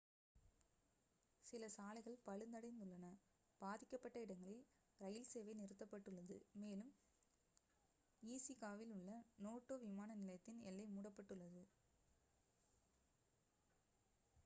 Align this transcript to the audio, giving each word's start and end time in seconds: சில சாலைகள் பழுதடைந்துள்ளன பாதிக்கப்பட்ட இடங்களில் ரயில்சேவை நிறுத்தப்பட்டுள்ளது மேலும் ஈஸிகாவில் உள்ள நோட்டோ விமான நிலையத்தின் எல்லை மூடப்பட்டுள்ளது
சில 1.45 1.65
சாலைகள் 1.69 2.23
பழுதடைந்துள்ளன 2.27 3.07
பாதிக்கப்பட்ட 3.61 4.17
இடங்களில் 4.19 4.63
ரயில்சேவை 4.99 5.53
நிறுத்தப்பட்டுள்ளது 5.59 6.37
மேலும் 6.55 6.89
ஈஸிகாவில் 8.23 8.93
உள்ள 8.93 9.11
நோட்டோ 9.39 9.77
விமான 9.85 10.15
நிலையத்தின் 10.15 10.59
எல்லை 10.63 10.87
மூடப்பட்டுள்ளது 10.95 11.63